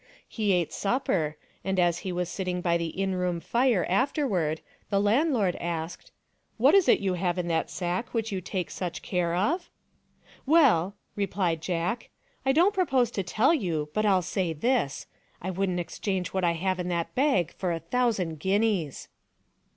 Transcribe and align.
He 0.27 0.51
ate 0.51 0.73
supper, 0.73 1.37
and 1.63 1.79
as 1.79 1.99
he 1.99 2.11
was 2.11 2.27
sitting 2.27 2.59
by 2.59 2.75
the 2.75 2.87
inn 2.87 3.13
room 3.13 3.39
fire 3.39 3.85
afterward 3.87 4.59
the 4.89 4.99
landlord 4.99 5.55
asked," 5.57 6.11
What 6.57 6.73
is 6.73 6.89
it 6.89 7.01
you 7.01 7.13
have 7.13 7.37
in 7.37 7.47
that 7.49 7.69
sack 7.69 8.11
which 8.11 8.31
you 8.31 8.41
take 8.41 8.71
such 8.71 9.03
care 9.03 9.35
of? 9.35 9.69
""Well," 10.57 10.95
replied 11.15 11.61
Jack," 11.61 12.09
I 12.47 12.51
don't 12.51 12.73
propose 12.73 13.11
to 13.11 13.21
tell 13.21 13.53
you, 13.53 13.89
but 13.93 14.03
I 14.03 14.09
'11 14.09 14.23
say 14.23 14.53
this— 14.53 15.05
I 15.39 15.51
would 15.51 15.69
n't 15.69 15.79
exchange 15.79 16.29
what 16.29 16.43
I 16.43 16.53
have 16.53 16.79
in 16.79 16.87
that 16.87 17.13
bag 17.13 17.53
for 17.53 17.71
a 17.71 17.77
thousand 17.79 18.39
guineas." 18.39 19.07